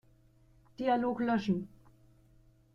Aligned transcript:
Dialog 0.79 1.19
löschen. 1.27 1.61